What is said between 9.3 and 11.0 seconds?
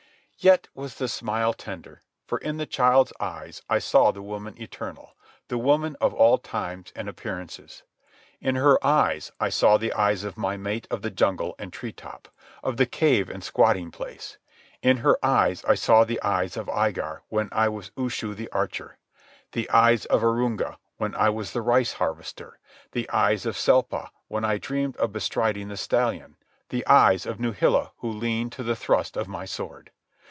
I saw the eyes of my mate